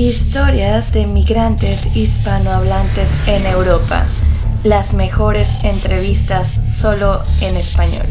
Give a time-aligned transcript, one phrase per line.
[0.00, 4.06] Historias de migrantes hispanohablantes en Europa.
[4.64, 8.06] Las mejores entrevistas solo en español.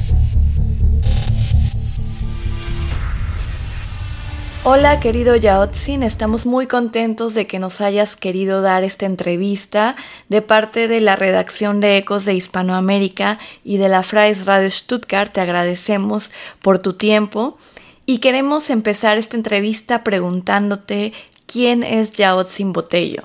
[4.63, 9.95] Hola querido Yaotzin, estamos muy contentos de que nos hayas querido dar esta entrevista
[10.27, 15.33] de parte de la redacción de Ecos de Hispanoamérica y de la Freies Radio Stuttgart.
[15.33, 17.57] Te agradecemos por tu tiempo
[18.05, 21.13] y queremos empezar esta entrevista preguntándote
[21.51, 23.23] quién es Yaotzin Botello.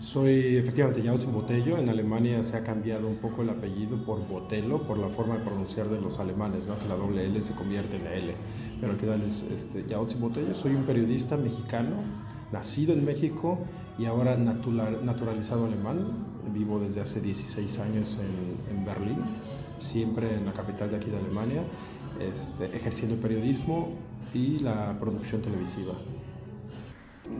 [0.00, 1.76] Soy efectivamente Yaotzin Botello.
[1.76, 5.44] En Alemania se ha cambiado un poco el apellido por Botello, por la forma de
[5.44, 6.78] pronunciar de los alemanes, ¿no?
[6.78, 8.34] que la doble L se convierte en la L.
[8.80, 9.84] Pero al final es este,
[10.20, 10.54] Botello.
[10.54, 11.96] Soy un periodista mexicano,
[12.52, 13.58] nacido en México
[13.98, 16.26] y ahora naturalizado alemán.
[16.54, 19.18] Vivo desde hace 16 años en, en, Berlín,
[19.78, 21.62] siempre en la capital de aquí de Alemania,
[22.20, 23.90] este, ejerciendo el periodismo
[24.32, 25.92] y la producción televisiva.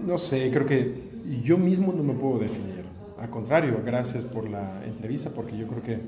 [0.08, 1.02] No sé, creo que
[1.44, 2.82] yo mismo no me puedo definir.
[3.20, 6.00] Al contrario, gracias por la entrevista, porque yo creo que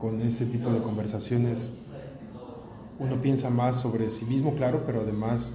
[0.00, 1.74] con este tipo de conversaciones
[2.98, 5.54] uno piensa más sobre sí mismo, claro, pero además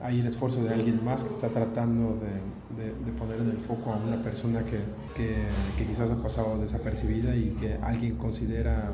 [0.00, 3.96] hay el esfuerzo de alguien más que está tratando de, poner en el foco a
[3.96, 4.78] una persona que,
[5.16, 8.92] que, quizás ha pasado desapercibida y que alguien considera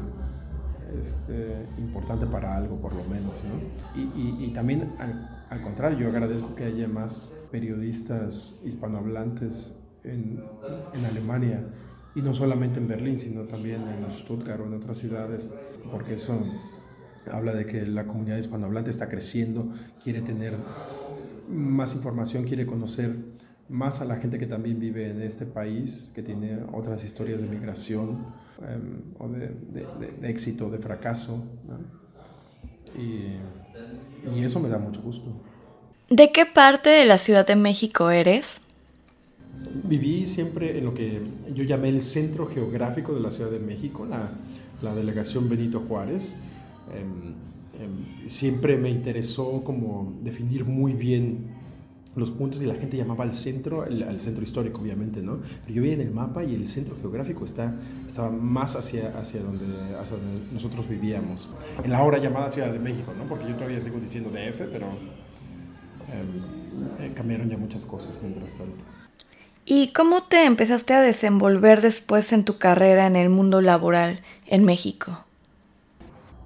[1.01, 3.35] este, importante para algo, por lo menos.
[3.45, 4.01] ¿no?
[4.01, 4.93] Y, y, y, también
[5.51, 10.41] al contrario, yo agradezco que haya más periodistas hispanohablantes en,
[10.95, 11.65] en Alemania
[12.15, 15.53] y no solamente en Berlín, sino también en Stuttgart o en otras ciudades,
[15.91, 16.41] porque eso
[17.31, 20.57] habla de que la comunidad hispanohablante está creciendo, quiere tener
[21.49, 23.17] más información, quiere conocer
[23.69, 27.49] más a la gente que también vive en este país, que tiene otras historias de
[27.49, 28.19] migración
[28.63, 29.49] em, o de,
[30.21, 31.45] de, éxito, de fracaso.
[32.97, 33.37] Y
[34.35, 35.25] y eso me da mucho gusto.
[36.09, 38.61] ¿De qué parte de la Ciudad de México eres?
[39.85, 41.21] Viví siempre en lo que
[41.55, 44.31] yo llamé el centro geográfico de la Ciudad de México, la,
[44.83, 46.37] la delegación Benito Juárez.
[46.95, 47.35] Em,
[47.83, 51.56] em, siempre me interesó como definir muy bien
[52.17, 55.41] los puntos y la gente llamaba al centro, al centro histórico obviamente, ¿no?
[55.63, 57.75] Pero yo veía en el mapa y el centro geográfico está,
[58.07, 59.67] estaba más hacia, hacia, donde,
[60.01, 61.53] hacia donde nosotros vivíamos.
[61.85, 63.25] En la ahora llamada Ciudad de México, ¿no?
[63.29, 64.87] Porque yo todavía sigo diciendo DF, pero
[66.11, 68.83] em, eh, cambiaron ya muchas cosas mientras tanto.
[69.67, 74.65] ¿Y cómo te empezaste a desenvolver después en tu carrera en el mundo laboral en
[74.65, 75.25] México?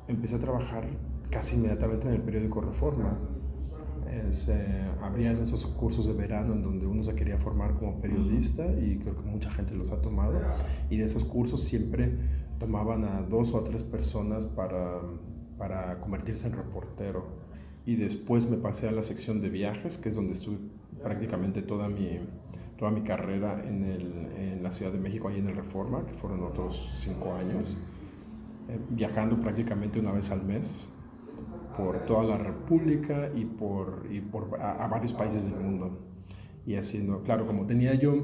[0.09, 0.89] Empecé a trabajar
[1.31, 3.17] casi inmediatamente en el periódico Reforma
[4.31, 4.55] se
[5.03, 9.17] abrían esos cursos de verano en donde uno se quería formar como periodista y creo
[9.17, 10.41] que mucha gente los ha tomado.
[10.89, 12.13] Y de esos cursos siempre
[12.59, 15.01] tomaban a dos o a tres personas para,
[15.59, 17.25] para convertirse en reportero.
[17.87, 20.59] Y después me pasé a la sección de viajes que es donde estuve
[21.03, 22.21] prácticamente toda mi,
[22.79, 26.13] toda mi carrera en, el, en la Ciudad de México, ahí en el Reforma, que
[26.15, 27.77] fueron otros cinco años,
[28.69, 30.93] eh, viajando prácticamente una vez al mes
[31.81, 35.99] por toda la República y por, y por a, varios países del mundo.
[36.67, 38.15] Y haciendo, claro, como tenía yo,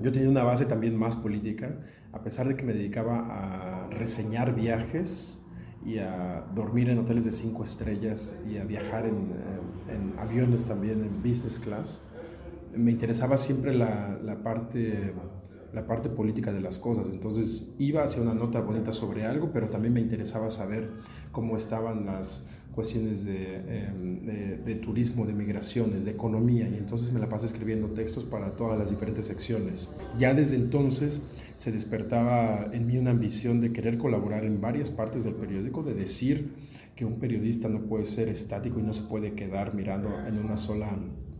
[0.00, 1.80] yo tenía una base también más política,
[2.12, 5.44] a pesar de que me dedicaba a reseñar viajes
[5.84, 10.64] y a dormir en hoteles de cinco estrellas y a viajar en, eh, en aviones
[10.64, 12.06] también, en business class,
[12.74, 15.12] me interesaba siempre la, la parte
[15.72, 17.08] la parte política de las cosas.
[17.10, 20.90] Entonces iba hacia una nota bonita sobre algo, pero también me interesaba saber
[21.32, 27.20] cómo estaban las cuestiones em, de, de, turismo, de migraciones, de economía, y entonces me
[27.20, 29.94] la pasé escribiendo textos para todas las diferentes secciones.
[30.18, 31.26] Ya desde entonces
[31.56, 35.94] se despertaba en mí una ambición de querer colaborar en varias partes del periódico, de
[35.94, 36.52] decir
[36.96, 40.56] que un periodista no puede ser estático y no se puede quedar mirando en una
[40.56, 40.88] sola,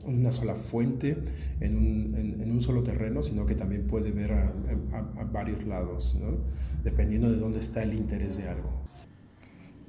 [0.05, 1.17] una sola fuente,
[1.61, 4.53] en un, en, un solo terreno, sino que también puede ver a,
[4.93, 6.39] a, a varios lados, ¿no?
[6.83, 8.91] dependiendo de dónde está el interés de algo.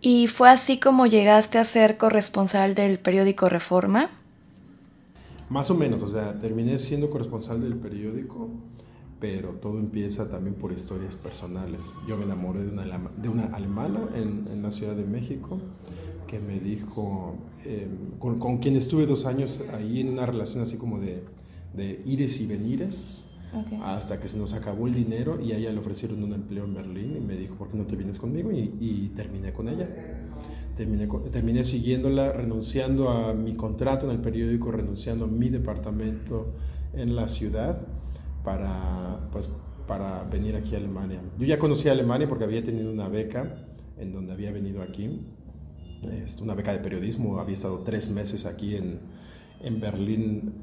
[0.03, 4.09] ¿Y fue así como llegaste a ser corresponsal del periódico Reforma?
[5.47, 8.49] Más o menos, o sea, terminé siendo corresponsal del periódico,
[9.19, 11.93] pero todo empieza también por historias personales.
[12.07, 15.59] Yo me enamoré de una, de una alemana en, en, la Ciudad de México
[16.25, 20.77] que me dijo, em, con, con, quien estuve dos años ahí en una relación así
[20.77, 21.23] como de,
[21.75, 23.23] de ires y venires,
[23.83, 26.73] hasta que se nos acabó el dinero y a ella le ofrecieron un empleo en
[26.73, 28.51] Berlín y me dijo, ¿por qué no te vienes conmigo?
[28.51, 29.87] Y, terminé con ella.
[30.77, 36.53] Terminé, terminé siguiéndola, renunciando a mi contrato en el periódico, renunciando a mi departamento
[36.93, 37.81] en la ciudad
[38.43, 39.49] para, pues,
[39.85, 41.19] para venir aquí a Alemania.
[41.37, 43.65] Yo ya conocía Alemania porque había tenido una beca
[43.97, 45.21] en donde había venido aquí,
[46.41, 48.99] una beca de periodismo, había estado tres meses aquí en,
[49.61, 50.53] en Berlín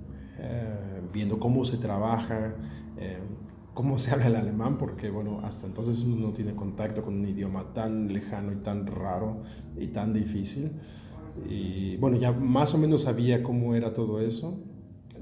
[0.40, 2.54] eh, viendo cómo se trabaja,
[2.98, 3.18] eh,
[3.78, 7.28] cómo se habla el alemán, porque bueno, hasta entonces uno no tiene contacto con un
[7.28, 9.42] idioma tan lejano y tan raro
[9.76, 10.72] y tan difícil.
[11.48, 14.58] Y bueno, ya más o menos sabía cómo era todo eso.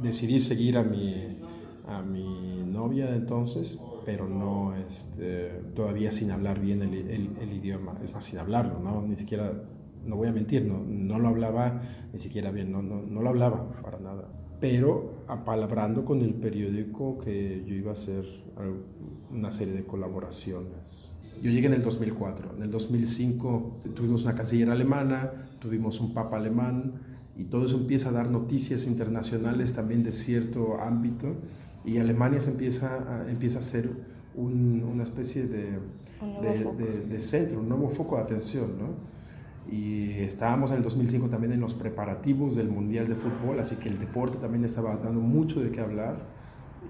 [0.00, 1.38] Decidí seguir a mi,
[1.86, 6.94] a mi novia de entonces, pero no este, todavía sin hablar bien el,
[7.38, 9.02] el, idioma, es más, sin hablarlo, ¿no?
[9.02, 9.52] Ni siquiera,
[10.06, 13.28] no voy a mentir, no, no lo hablaba ni siquiera bien, no, no, no lo
[13.28, 18.24] hablaba para nada pero apalabrando con el periódico que yo iba a hacer
[19.30, 21.12] una serie de colaboraciones.
[21.42, 22.56] Yo llegué en el 2004.
[22.56, 26.94] En el 2005 tuvimos una canciller alemana, tuvimos un papa alemán
[27.36, 31.34] y todo eso empieza a dar noticias internacionales también de cierto ámbito
[31.84, 33.90] y Alemania se empieza a, empieza a ser
[34.34, 35.78] una especie de,
[37.08, 38.78] de, centro, un nuevo foco de atención.
[38.78, 39.15] ¿no?
[39.70, 43.88] Y estábamos en el 2005 también en los preparativos del Mundial de Fútbol, así que
[43.88, 46.16] el deporte también estaba dando mucho de qué hablar.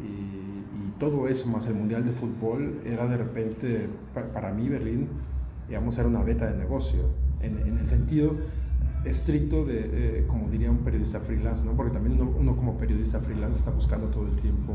[0.02, 0.56] Y,
[0.98, 5.08] todo eso, más el Mundial de Fútbol, era de repente, para, mí Berlín,
[5.68, 7.02] digamos, era una beta de negocio,
[7.42, 8.34] en, en el sentido
[9.06, 11.72] estricto de, eh, como diría un periodista freelance, ¿no?
[11.72, 14.74] porque también uno, como periodista freelance está buscando todo el tiempo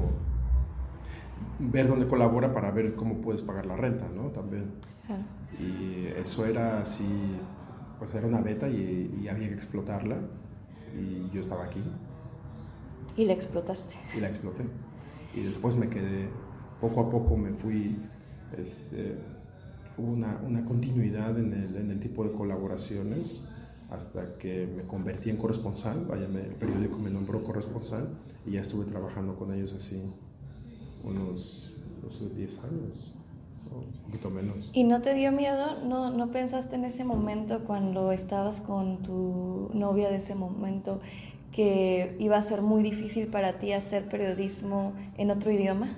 [1.59, 4.29] ver dónde colabora para ver cómo puedes pagar la renta, ¿no?
[4.29, 4.71] También.
[5.59, 7.05] Y eso era así,
[8.01, 10.17] pues era una beta y, y, había que explotarla
[10.99, 11.83] y yo estaba aquí.
[13.15, 13.93] Y la explotaste.
[14.17, 14.63] Y la exploté.
[15.35, 16.27] Y después me quedé,
[16.79, 17.95] poco a poco me fui,
[18.57, 19.17] este,
[19.99, 23.47] hubo una, una continuidad en el, en el tipo de colaboraciones
[23.91, 28.09] hasta que me convertí en corresponsal, vaya, el periódico me nombró corresponsal
[28.47, 30.11] y ya estuve trabajando con ellos así
[31.03, 31.71] unos,
[32.01, 33.13] unos 10 años,
[33.69, 34.69] un poquito menos.
[34.73, 35.81] ¿Y no te dio miedo?
[35.83, 40.99] ¿No, ¿No pensaste en ese momento cuando estabas con tu novia de ese momento
[41.51, 45.89] que iba a ser muy difícil para ti hacer periodismo en otro idioma?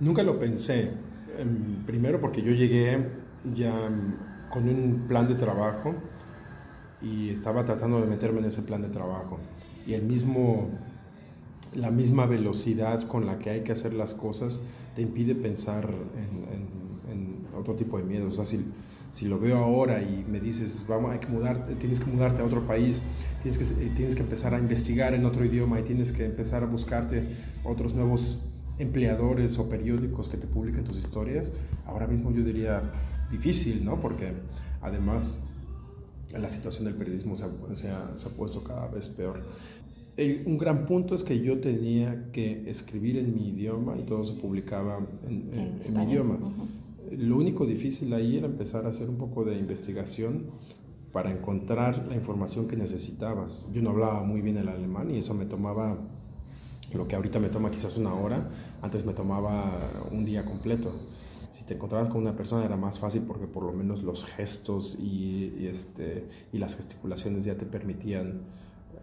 [0.00, 0.90] Nunca lo pensé.
[1.38, 3.08] Em, primero porque yo llegué
[3.54, 3.72] ya
[4.50, 5.94] con un plan de trabajo
[7.02, 9.38] y estaba tratando de meterme en ese plan de trabajo.
[9.86, 10.70] Y el mismo,
[11.74, 14.60] la misma velocidad con la que hay que hacer las cosas
[14.96, 18.34] te impide pensar en, en, otro tipo de miedos.
[18.34, 18.70] O sea, si,
[19.12, 22.44] si, lo veo ahora y me dices, vamos, hay que mudar, tienes que mudarte a
[22.44, 23.02] otro país,
[23.42, 26.66] tienes que, tienes que empezar a investigar en otro idioma y tienes que empezar a
[26.66, 27.28] buscarte
[27.64, 28.46] otros nuevos
[28.78, 31.50] empleadores o periódicos que te publiquen tus historias,
[31.86, 32.82] ahora mismo yo diría
[33.30, 33.98] difícil, ¿no?
[34.00, 34.34] Porque
[34.82, 35.42] además
[36.30, 39.42] la situación del periodismo se ha, se puesto cada vez peor.
[40.18, 44.34] Un gran punto es que yo tenía que escribir en mi idioma y todo se
[44.34, 44.98] publicaba
[45.28, 46.38] en, mi idioma.
[47.10, 50.46] Lo único difícil ahí era empezar a hacer un poco de investigación
[51.12, 53.66] para encontrar la información que necesitabas.
[53.72, 55.98] Yo no hablaba muy bien el alemán y eso me tomaba
[56.92, 58.48] lo que ahorita me toma quizás una hora,
[58.80, 60.92] antes me tomaba un día completo
[61.56, 64.98] si te encontrabas con una persona era más fácil porque por lo menos los gestos
[65.00, 68.42] y, este, y las gesticulaciones ya te permitían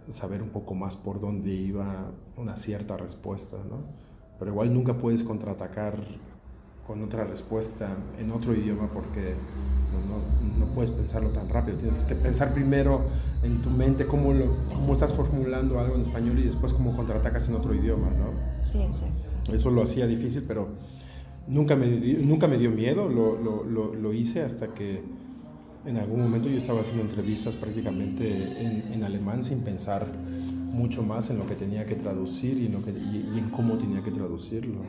[0.09, 3.83] saber un poco más por dónde iba una cierta respuesta, ¿no?
[4.39, 5.97] Pero igual nunca puedes contraatacar
[6.87, 9.35] con otra respuesta en otro idioma porque
[9.93, 11.77] no, no, puedes pensarlo tan rápido.
[11.77, 13.01] Tienes que pensar primero
[13.41, 17.47] en tu mente cómo, lo, cómo estás formulando algo en español y después cómo contraatacas
[17.47, 18.65] en otro idioma, ¿no?
[18.65, 19.53] Sí, sí.
[19.53, 20.69] Eso lo hacía difícil, pero
[21.45, 25.01] Nunca me, nunca me dio miedo, lo, lo, lo, hice hasta que
[25.85, 30.07] en algún momento yo estaba haciendo entrevistas prácticamente en, en, alemán sin pensar
[30.71, 33.77] mucho más en lo que tenía que traducir y en, lo que, y, en cómo
[33.77, 34.81] tenía que traducirlo.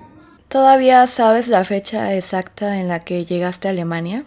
[0.49, 4.25] ¿Todavía sabes la fecha exacta en la que llegaste a Alemania?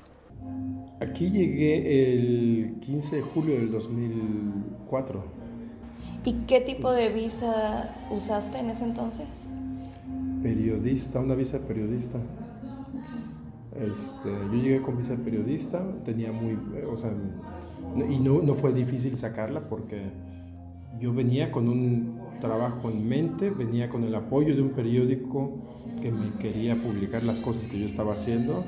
[1.00, 5.24] Aquí llegué el 15 de julio del 2004.
[6.25, 9.27] ¿Y qué tipo de visa usaste en ese entonces?
[10.41, 12.19] periodista, una visa de periodista.
[13.79, 16.57] Este, yo llegué con visa de periodista, tenía muy,
[16.91, 17.12] o sea,
[18.10, 20.01] y no, no fue difícil sacarla porque
[21.00, 25.53] yo venía con un trabajo en mente, venía con el apoyo de un periódico
[26.01, 28.63] que me quería publicar las cosas que yo estaba haciendo,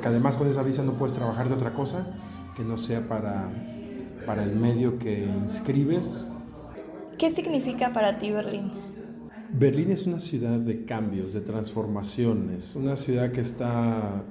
[0.00, 2.06] que además con esa visa no puedes trabajar de otra cosa
[2.56, 3.50] que no sea para,
[4.26, 6.26] para el medio que inscribes.
[7.18, 8.70] ¿Qué significa para ti Berlín?
[9.52, 14.24] Berlín es una ciudad de cambios, de transformaciones, una ciudad que está,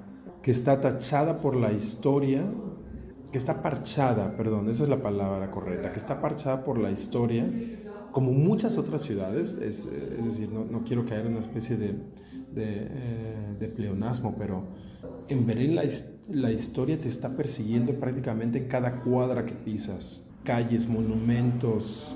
[0.44, 2.44] que está tachada por la historia,
[3.32, 7.50] que está parchada, perdón, esa es la palabra correcta, que está parchada por la historia,
[8.12, 11.94] como muchas otras ciudades, es, es decir, no, quiero caer en una especie de,
[12.54, 12.88] de,
[13.62, 14.66] eh, pleonasmo, pero
[15.30, 15.84] en Berlín la,
[16.30, 22.16] la historia te está persiguiendo prácticamente en cada cuadra que pisas, calles, monumentos,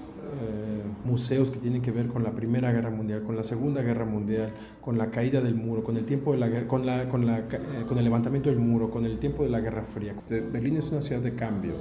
[1.06, 4.52] museos que tienen que ver con la Primera Guerra Mundial, con la Segunda Guerra Mundial,
[4.82, 7.44] con la caída del muro, con el tiempo de la con la, con, la,
[7.88, 10.14] con el levantamiento del muro, con el tiempo de la Guerra Fría.
[10.30, 11.74] Berlín es una ciudad de cambio.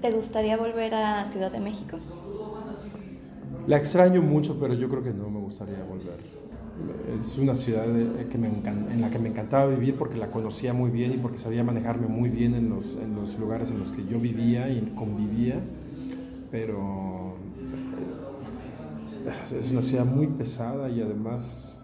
[0.00, 1.98] ¿Te gustaría volver a Ciudad de México?
[3.66, 6.18] La extraño mucho, pero yo creo que no me gustaría volver.
[7.18, 7.86] Es una ciudad
[8.30, 11.38] que me en la que me encantaba vivir porque la conocía muy bien y porque
[11.38, 14.92] sabía manejarme muy bien en los, en los lugares en los que yo vivía y
[14.96, 15.60] convivía,
[16.50, 17.23] pero eh,
[19.58, 21.80] es una ciudad muy pesada y además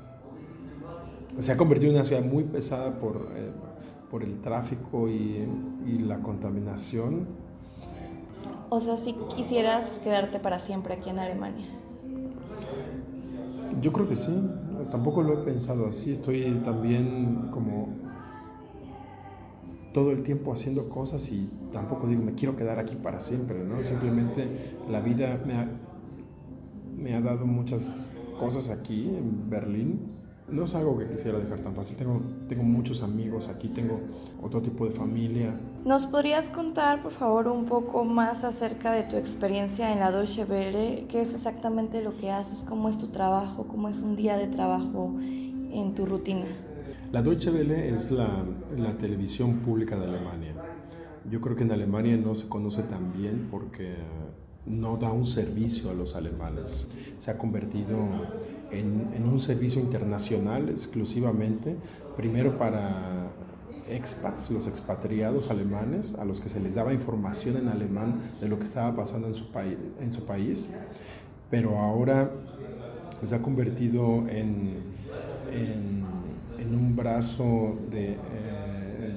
[1.38, 3.50] se ha convertido en una ciudad muy pesada por, eh,
[4.10, 5.46] por el tráfico y,
[5.86, 7.26] y la contaminación
[8.72, 11.66] o sea, si quisieras quedarte para siempre aquí en Alemania.
[13.82, 14.32] Yo creo que sí,
[14.92, 17.88] tampoco lo he pensado así, estoy también como
[19.92, 23.82] todo el tiempo haciendo cosas y tampoco digo me quiero quedar aquí para siempre, ¿no?
[23.82, 25.68] Simplemente la vida me ha,
[27.00, 30.20] me ha dado muchas cosas aquí en Berlín
[30.52, 31.96] no es algo que quisiera dejar tan fácil.
[31.96, 34.00] Tengo, tengo muchos amigos aquí, tengo
[34.42, 35.54] otro tipo de familia.
[35.84, 40.44] ¿Nos podrías contar, por favor, un poco más acerca de tu experiencia en la Deutsche
[40.44, 41.06] Welle?
[41.08, 42.64] ¿Qué es exactamente lo que haces?
[42.68, 43.66] ¿Cómo es tu trabajo?
[43.66, 46.46] ¿Cómo es un día de trabajo en tu rutina?
[47.12, 48.44] La Deutsche Welle es la,
[48.76, 50.54] la televisión pública de Alemania.
[51.30, 53.94] Yo creo que en Alemania no se conoce tan bien porque
[54.66, 56.88] no da un servicio a los alemanes.
[57.18, 57.96] Se ha convertido
[58.70, 61.76] en, un servicio internacional exclusivamente,
[62.16, 63.30] primero para
[63.88, 68.58] expats, los expatriados alemanes, a los que se les daba información en alemán de lo
[68.58, 69.46] que estaba pasando en su,
[70.00, 70.72] en su país,
[71.50, 72.30] pero ahora
[73.24, 74.78] se ha convertido en,
[75.50, 76.10] en,
[76.72, 78.16] un brazo eh,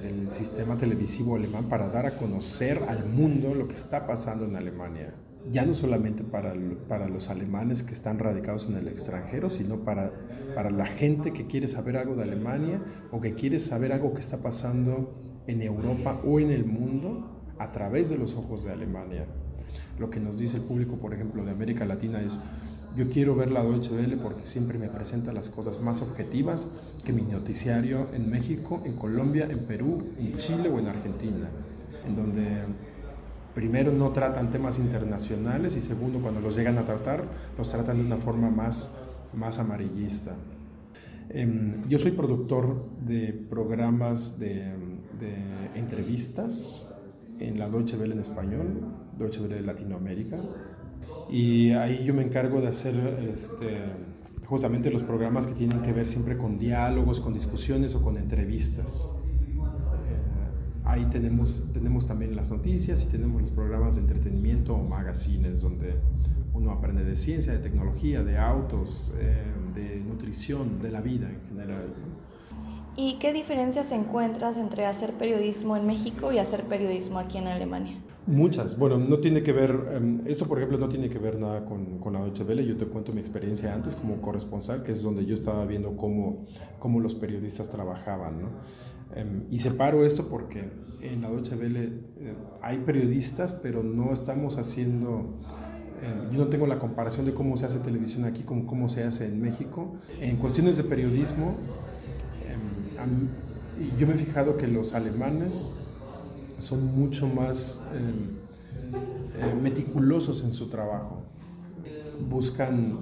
[0.01, 4.55] del sistema televisivo alemán para dar a conocer al mundo lo que está pasando en
[4.55, 5.13] Alemania
[5.51, 6.53] ya no solamente para,
[6.87, 10.11] para, los alemanes que están radicados en el extranjero, sino para,
[10.55, 12.81] para la gente que quiere saber algo de Alemania
[13.11, 17.71] o que quiere saber algo que está pasando en Europa o en el mundo a
[17.71, 19.25] través de los ojos de Alemania.
[19.99, 22.39] Lo que nos dice el público, por ejemplo, de América Latina es,
[22.95, 26.71] yo quiero ver la Deutsche Welle porque siempre me presenta las cosas más objetivas
[27.03, 31.49] que mi noticiario en México, en Colombia, en Perú, en Chile o en Argentina,
[32.07, 32.61] en donde
[33.53, 37.23] primero no tratan temas internacionales y segundo cuando los llegan a tratar
[37.57, 38.95] los tratan de una forma más,
[39.33, 40.33] más amarillista.
[41.29, 44.71] Em, yo soy productor de programas de,
[45.75, 46.87] entrevistas
[47.39, 48.67] en la Deutsche Welle en español,
[49.17, 50.37] Deutsche Welle Latinoamérica,
[51.29, 52.95] y ahí yo me encargo de hacer
[53.31, 53.75] este,
[54.45, 59.09] justamente los programas que tienen que ver siempre con diálogos, con discusiones o con entrevistas
[60.93, 65.95] ahí tenemos, tenemos también las noticias y tenemos los programas de entretenimiento o magazines donde
[66.53, 71.41] uno aprende de ciencia, de tecnología, de autos, eh, de nutrición, de la vida en
[71.49, 71.93] general.
[72.95, 77.97] ¿Y qué diferencias encuentras entre hacer periodismo en México y hacer periodismo aquí en Alemania?
[78.27, 78.77] Muchas.
[78.77, 81.97] Bueno, no tiene que ver, em, eso por ejemplo no tiene que ver nada con,
[81.97, 82.65] con, la Deutsche Welle.
[82.65, 86.45] Yo te cuento mi experiencia antes como corresponsal, que es donde yo estaba viendo cómo,
[86.79, 88.43] cómo los periodistas trabajaban.
[88.43, 88.47] ¿no?
[89.15, 90.69] Em, y separo esto porque
[91.01, 95.39] en la Deutsche Welle eh, hay periodistas, pero no estamos haciendo...
[96.01, 99.03] Em, yo no tengo la comparación de cómo se hace televisión aquí con cómo se
[99.03, 99.95] hace en México.
[100.19, 101.55] En cuestiones de periodismo,
[102.47, 103.27] em,
[103.97, 105.53] yo me he fijado que los alemanes
[106.59, 111.23] son mucho más eh, meticulosos en su trabajo.
[112.29, 112.99] Buscan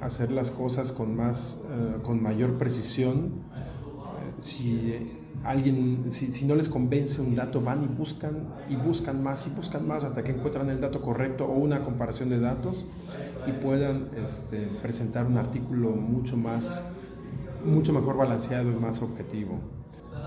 [0.00, 3.47] hacer las cosas con, más, eh, con mayor precisión
[4.38, 4.94] si
[5.44, 9.86] alguien, si, no les convence un dato, van y buscan y buscan más y buscan
[9.86, 12.86] más hasta que encuentran el dato correcto o una comparación de datos
[13.46, 16.82] y puedan este, presentar un artículo mucho más,
[17.64, 19.60] mucho mejor balanceado y más objetivo.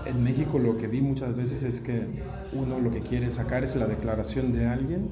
[0.06, 3.76] En México lo que vi muchas veces es que uno lo que quiere sacar es
[3.76, 5.08] la declaración de alguien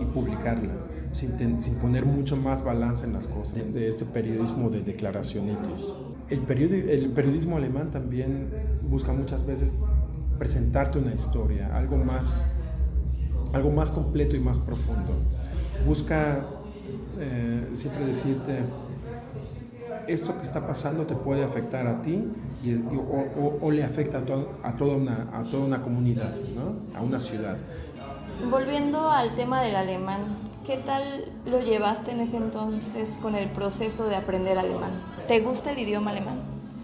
[0.00, 0.72] y publicarla,
[1.12, 5.92] sin, sin poner mucho más balanza en las cosas, de este periodismo de declaracionitis
[6.30, 8.50] el, periodismo alemán también
[8.82, 9.74] busca muchas veces
[10.38, 12.42] presentarte una historia, algo más,
[13.52, 15.12] algo más completo y más profundo.
[15.86, 16.46] Busca
[17.18, 18.60] eh, siempre decirte,
[20.06, 22.24] esto que está pasando te puede afectar a ti
[23.60, 24.18] o, le afecta
[24.62, 26.34] a, toda una, a comunidad,
[26.94, 27.56] a una ciudad.
[28.50, 30.20] Volviendo al tema del alemán,
[30.64, 34.92] ¿qué tal lo llevaste en ese entonces con el proceso de aprender alemán?
[35.30, 36.40] ¿Te gusta el idioma alemán?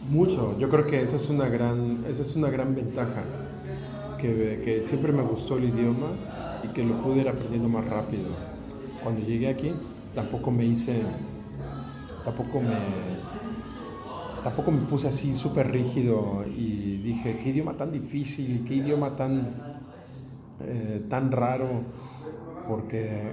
[0.08, 3.24] Mucho, yo creo que esa es una gran, esa es una gran ventaja,
[4.20, 6.12] que, que siempre me gustó el idioma
[6.62, 8.36] y que lo pude ir aprendiendo más rápido.
[9.02, 9.72] cuando llegué aquí
[10.14, 11.02] tampoco me hice,
[12.24, 12.78] tampoco me,
[14.44, 19.56] tampoco me puse así súper rígido y dije, qué idioma tan difícil, qué idioma tan,
[20.60, 21.82] eh, tan raro,
[22.68, 23.32] porque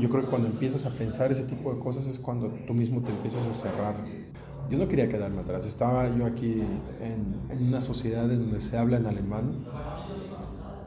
[0.00, 3.00] yo creo que cuando empiezas a pensar ese tipo de cosas es cuando tú mismo
[3.00, 4.23] te empiezas a cerrar.
[4.70, 6.62] Yo no quería quedarme atrás, estaba yo aquí
[7.00, 9.64] en, en una sociedad en donde se habla en alemán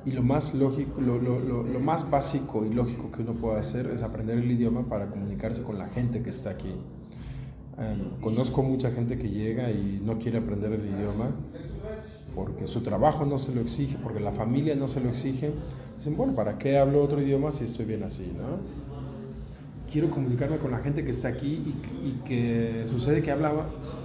[0.08, 3.88] y lo más lógico, lo, lo, lo, más básico y lógico que uno puede hacer
[3.88, 6.74] es aprender el idioma para comunicarse con la gente que está aquí.
[7.78, 11.32] Em, conozco mucha gente que llega y no quiere aprender el idioma
[12.34, 15.52] porque su trabajo no se lo exige, porque la familia no se lo exige.
[15.98, 18.32] Dicen, bueno, ¿para qué hablo otro idioma si estoy bien así?
[18.34, 18.97] ¿no?
[19.92, 23.54] Quiero comunicarme con la gente que está aquí y, y que sucede que habla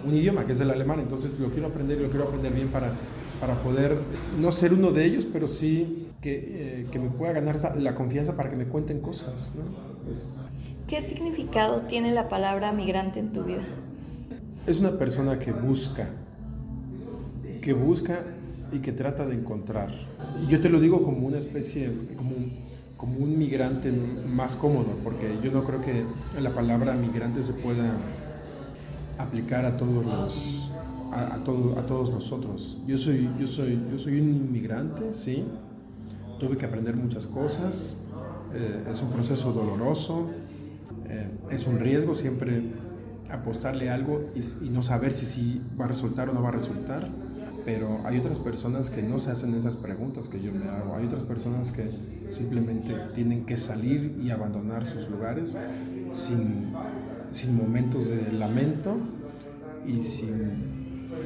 [0.04, 2.68] un idioma, que es el alemán, entonces lo quiero aprender y lo quiero aprender bien
[2.68, 2.92] para
[3.42, 3.98] para poder
[4.38, 8.36] no ser uno de ellos, pero sí que, eh, que me pueda ganar la confianza
[8.36, 9.52] para que me cuenten cosas.
[9.56, 9.64] ¿no?
[10.86, 13.62] ¿Qué significado tiene la palabra migrante en tu vida?
[14.64, 16.08] Es una persona que busca,
[17.60, 18.20] que busca
[18.70, 19.90] y que trata de encontrar.
[20.48, 22.36] Yo te lo digo como una especie, como,
[23.02, 26.04] como un migrante más cómodo, porque yo no creo que
[26.40, 27.96] la palabra migrante se pueda
[29.18, 30.70] aplicar a todos los
[31.10, 32.80] a, todo, a todos nosotros.
[32.86, 35.44] Yo soy, yo, soy, yo soy un inmigrante, sí.
[36.38, 38.04] Tuve que aprender muchas cosas.
[38.54, 40.28] Eh, es un proceso doloroso.
[41.08, 42.62] Eh, es un riesgo siempre
[43.32, 46.52] apostarle algo y, y, no saber si sí va a resultar o no va a
[46.52, 47.08] resultar.
[47.64, 50.94] Pero hay otras personas que no se hacen esas preguntas que yo me hago.
[50.94, 51.90] Hay otras personas que
[52.32, 55.56] simplemente tienen que salir y abandonar sus lugares
[56.12, 56.72] sin,
[57.30, 58.96] sin momentos de lamento
[59.86, 60.72] y sin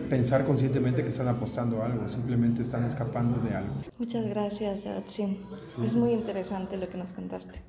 [0.08, 3.75] pensar conscientemente que están apostando a algo, simplemente están escapando de algo.
[3.98, 5.38] Muchas gracias, Yaotzin.
[5.66, 5.84] Sí.
[5.84, 7.62] Es muy interesante lo que nos contaste.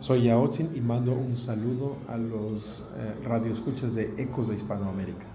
[0.00, 5.26] Soy Yaotzin y mando un saludo a los eh, radioescuchas de Ecos de Hispanoamérica.